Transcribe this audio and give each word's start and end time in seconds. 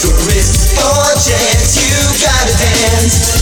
Take 0.00 0.12
a 0.12 0.14
risk 0.26 0.78
or 0.78 1.12
chance, 1.18 1.74
you 1.74 2.24
gotta 2.24 2.52
dance. 2.52 3.37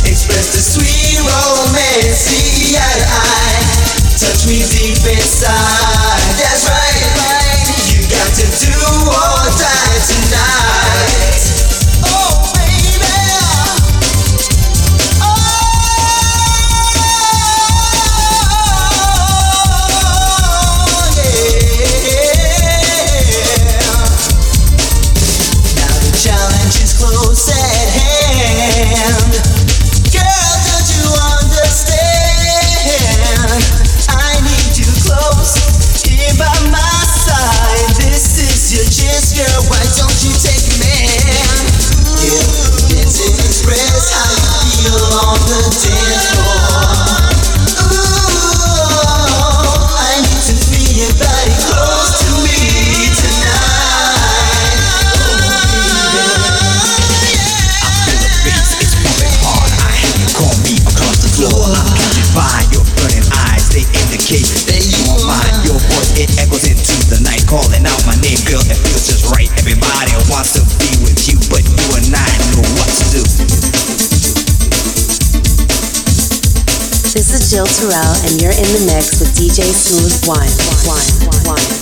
Terrell, 77.76 78.16
and 78.24 78.40
you're 78.40 78.52
in 78.52 78.64
the 78.72 78.84
mix 78.88 79.20
with 79.20 79.36
DJ 79.36 79.60
Smooth 79.68 80.24
One. 80.26 80.48
one, 80.88 81.44
one, 81.44 81.60
one. 81.60 81.75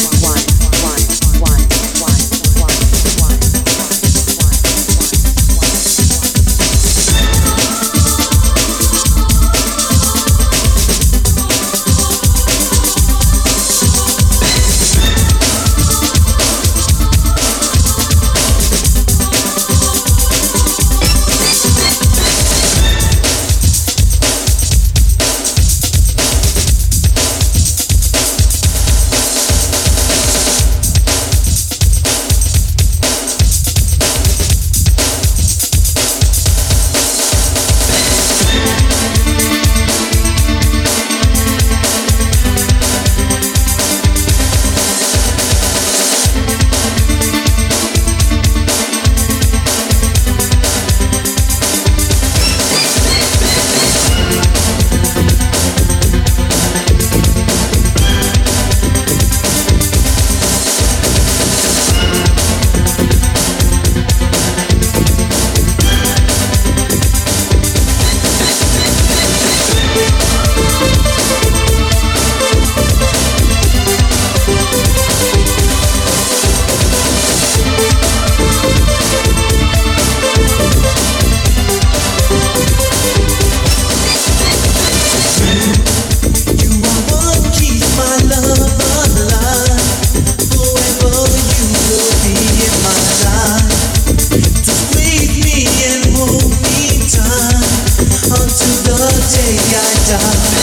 done 100.07 100.54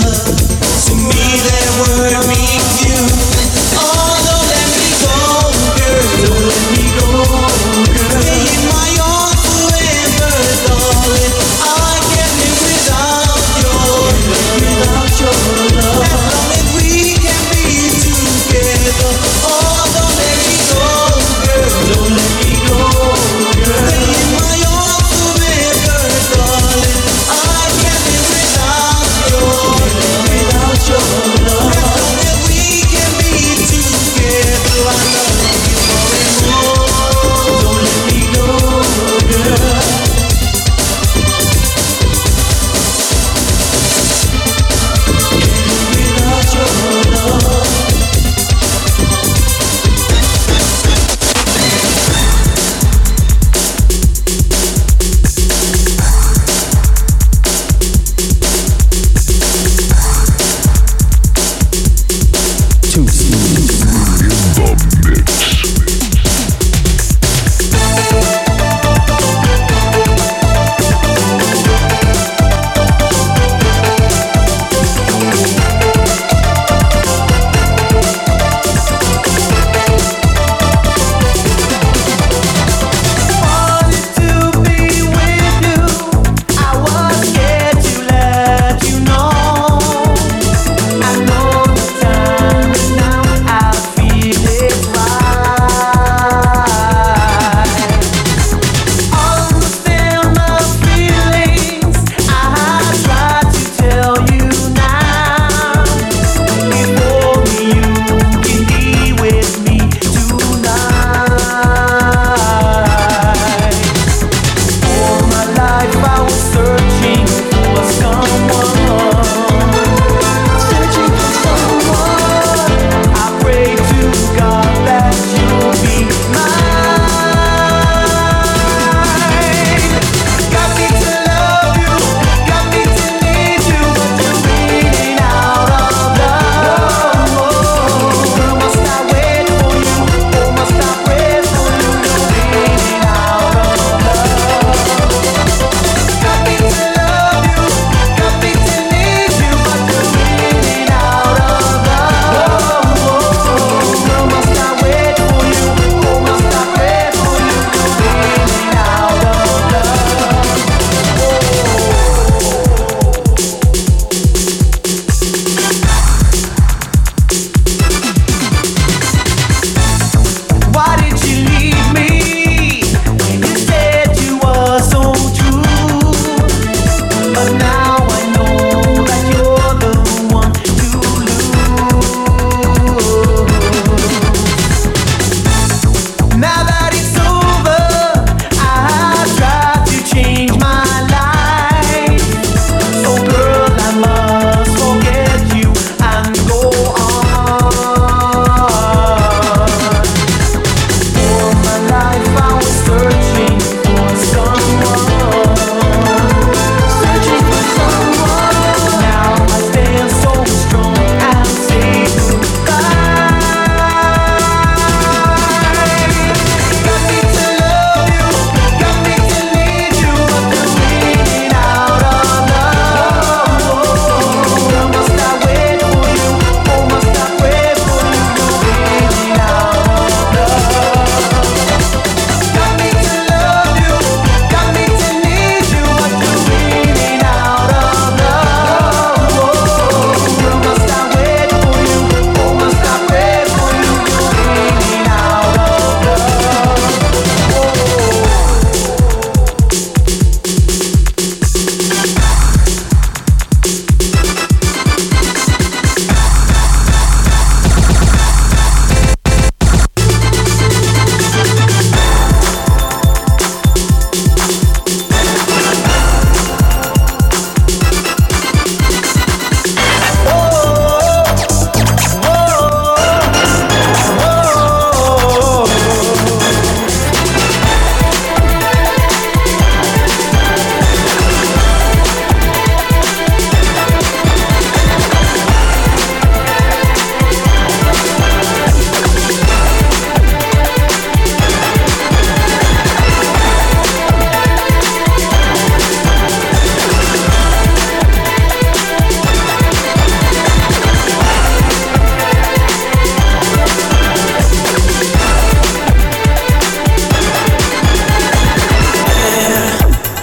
love. 0.00 0.57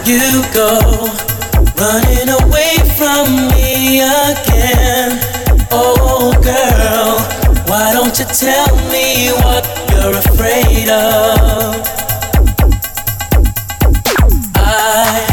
you 0.05 0.43
go, 0.53 0.69
running 1.77 2.29
away 2.29 2.77
from 2.95 3.25
me 3.49 4.01
again. 4.01 5.17
Oh, 5.71 6.31
girl, 6.43 7.17
why 7.67 7.91
don't 7.91 8.17
you 8.19 8.25
tell 8.25 8.75
me 8.91 9.31
what 9.41 9.65
you're 9.89 10.15
afraid 10.17 10.89
of? 10.89 11.81
I 14.55 15.25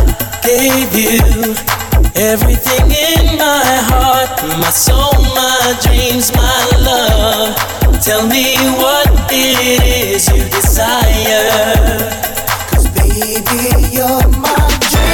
gave 0.43 0.95
you 0.97 1.55
everything 2.17 2.91
in 2.91 3.37
my 3.37 3.65
heart, 3.91 4.43
my 4.59 4.71
soul, 4.71 5.13
my 5.35 5.79
dreams, 5.83 6.33
my 6.35 6.71
love. 6.81 8.03
Tell 8.03 8.27
me 8.27 8.57
what 8.81 9.09
it 9.31 10.17
is 10.17 10.29
you 10.29 10.43
desire 10.49 12.21
baby, 13.13 13.95
you're 13.95 14.29
my 14.41 14.79
dream. 14.81 15.12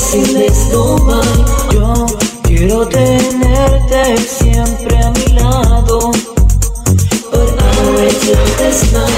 fáciles 0.00 0.68
no 0.72 0.96
hay. 1.12 1.74
Yo 1.74 2.06
quiero 2.42 2.88
tenerte 2.88 4.16
siempre 4.18 4.98
a 4.98 5.10
mi 5.10 5.26
lado. 5.34 6.10
But 7.30 7.58
I 7.58 7.90
will 7.94 8.10
do. 8.92 9.09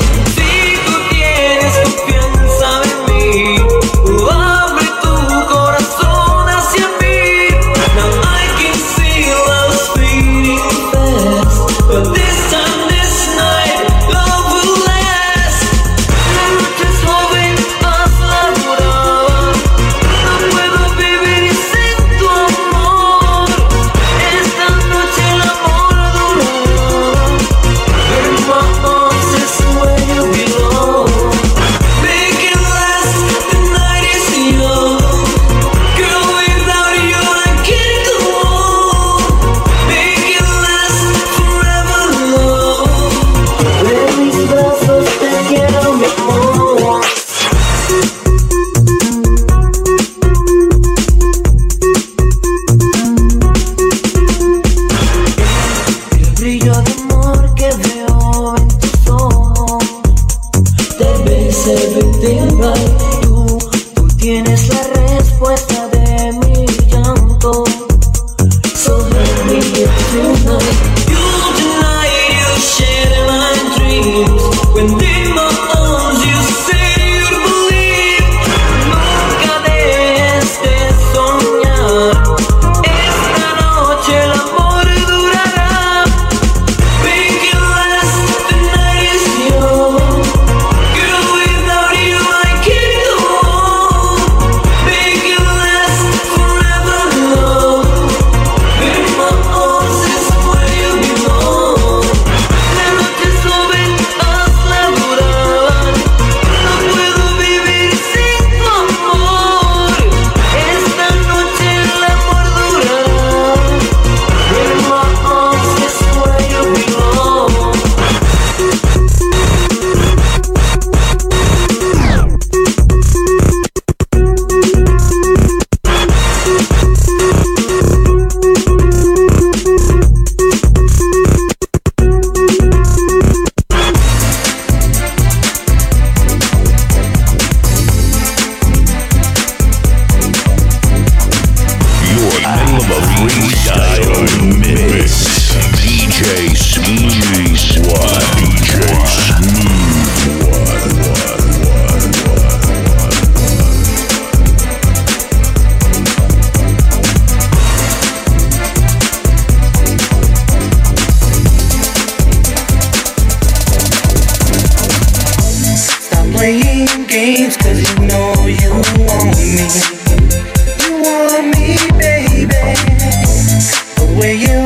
way 174.22 174.34
you 174.36 174.61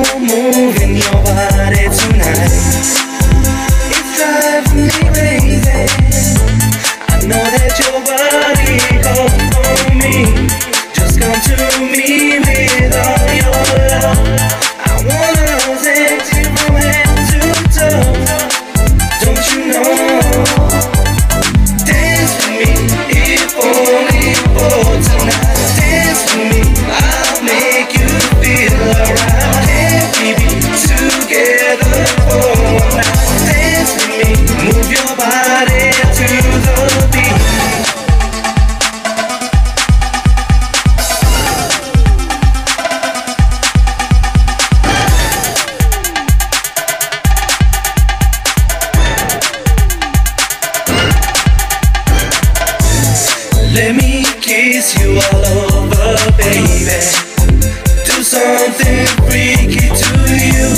break 59.24 59.72
it 59.72 59.94
to 59.96 60.16
you 60.36 60.68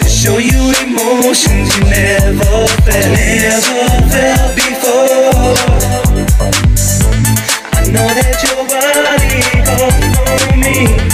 and 0.00 0.10
show 0.10 0.38
you 0.38 0.72
emotions 0.82 1.76
you 1.76 1.84
never 1.84 2.66
felt, 2.82 3.10
never 3.14 3.88
felt 4.10 4.54
before. 4.56 5.54
I 7.72 7.86
know 7.94 8.08
that 8.18 8.36
your 8.42 8.62
body 8.66 9.42
calls 9.64 10.04
for 10.16 10.56
me. 10.56 11.13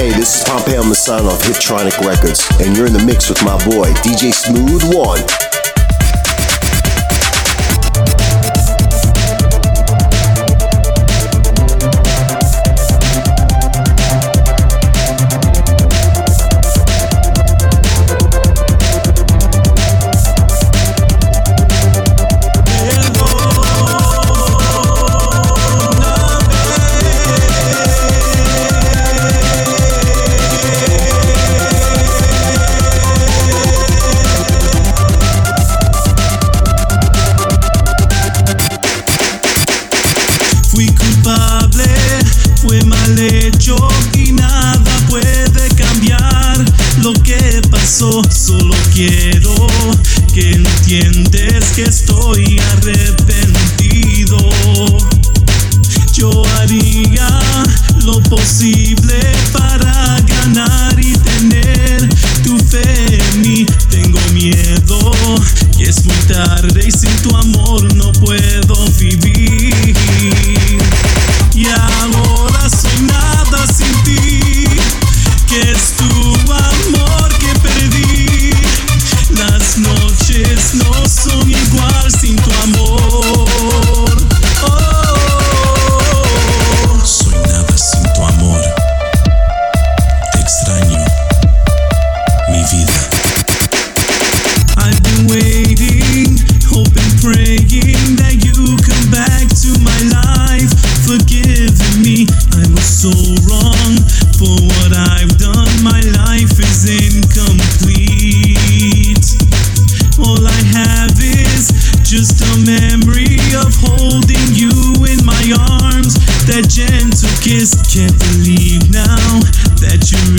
Hey, 0.00 0.08
this 0.12 0.36
is 0.36 0.44
Pompeo 0.44 0.80
Masano 0.80 1.28
of 1.28 1.42
Hiptronic 1.42 2.00
Records, 2.06 2.48
and 2.58 2.74
you're 2.74 2.86
in 2.86 2.94
the 2.94 3.04
mix 3.04 3.28
with 3.28 3.44
my 3.44 3.62
boy, 3.66 3.92
DJ 4.00 4.32
Smooth 4.32 4.94
One. 4.94 5.49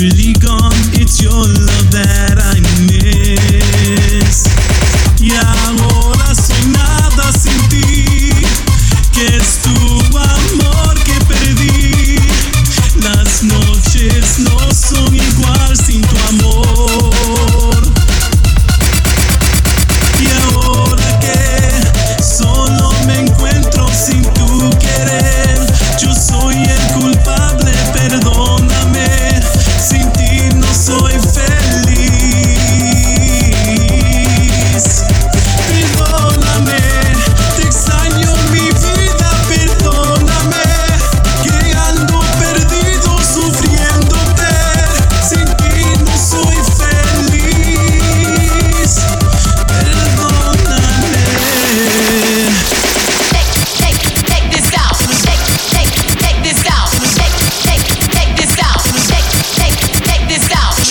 really 0.02 0.41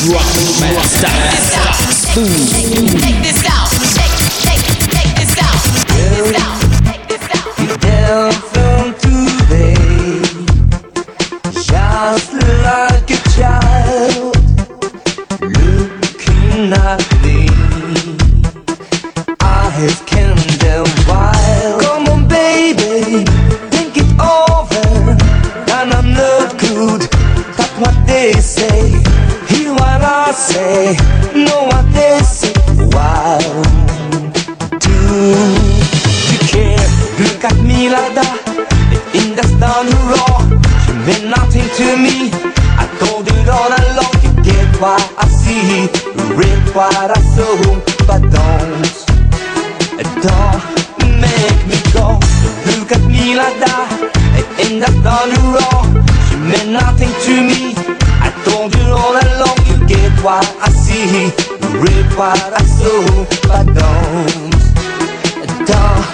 Drop 0.00 0.22
master. 0.60 1.06
Take 1.06 1.22
this 1.30 1.56
out. 1.56 3.00
Take 3.00 3.22
this. 3.22 3.49
But 63.48 63.66
don't, 63.66 64.50
don't 65.66 66.06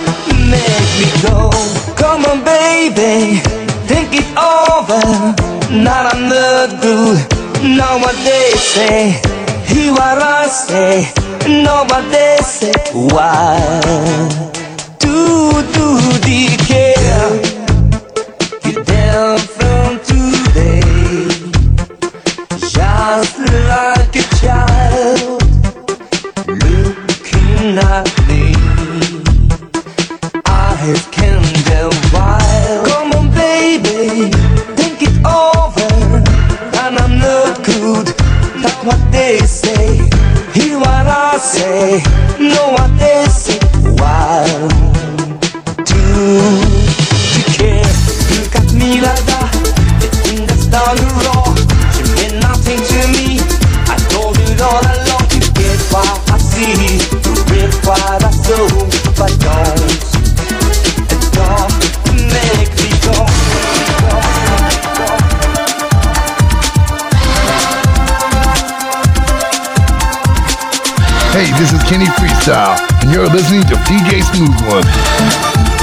make 0.49 0.91
me 1.01 1.09
go. 1.23 1.51
Come 1.97 2.25
on, 2.25 2.45
baby, 2.45 3.41
think 3.89 4.11
it 4.13 4.29
over. 4.37 5.03
Not 5.71 6.15
the 6.15 6.79
good, 6.81 7.77
know 7.77 7.99
what 7.99 8.17
they 8.25 8.51
say. 8.57 9.21
Hear 9.67 9.93
what 9.93 10.23
I 10.23 10.47
say, 10.47 11.13
know 11.47 11.85
what 11.91 12.11
they 12.11 12.39
say. 12.43 12.73
Why 12.95 13.81
do 14.99 15.63
do 15.77 15.87
the 16.27 16.57
care? 16.69 17.33
You 18.65 18.85
down 18.85 19.39
Hey, 56.57 56.73
this 71.59 71.75
is 71.75 71.83
Kenny 71.83 72.07
Freestyle, 72.07 72.81
and 73.03 73.12
you're 73.12 73.29
listening 73.29 73.61
to 73.64 73.75
DJ 73.85 74.23
Smooth 74.23 74.59
One. 74.73 75.76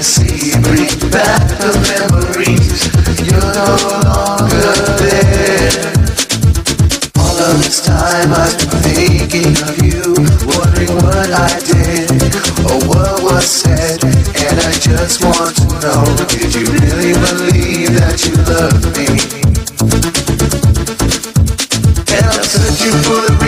See 0.00 0.52
bring 0.62 0.88
back 1.12 1.44
the 1.60 1.76
memories. 1.92 2.88
You're 3.20 3.52
no 3.52 3.76
longer 4.08 4.72
there. 4.96 5.92
All 7.20 7.36
of 7.36 7.60
this 7.60 7.84
time 7.84 8.32
I've 8.32 8.56
been 8.56 8.80
thinking 8.96 9.52
of 9.60 9.76
you, 9.84 10.16
wondering 10.56 10.96
what 11.04 11.28
I 11.30 11.52
did 11.68 12.32
or 12.64 12.80
what 12.88 13.22
was 13.22 13.44
said, 13.44 14.02
and 14.02 14.56
I 14.64 14.72
just 14.72 15.22
want 15.22 15.54
to 15.56 15.68
know: 15.84 16.02
Did 16.32 16.54
you 16.54 16.64
really 16.64 17.12
believe 17.12 17.92
that 18.00 18.24
you 18.24 18.40
loved 18.48 18.88
me? 18.96 19.04
And 22.08 22.24
I'm 22.24 22.42
searching 22.42 22.96
for 23.04 23.40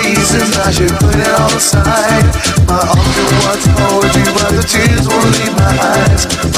I 0.64 0.70
should 0.70 0.90
put 1.00 1.14
it 1.16 1.28
all 1.28 1.52
aside. 1.56 2.24
My 2.68 2.78
arms 2.78 3.18
want 3.42 3.60
to 3.62 3.70
hold 3.82 4.14
you, 4.14 4.26
but 4.32 4.50
the 4.54 4.62
tears 4.62 5.01
Thank 6.22 6.44
you. 6.44 6.51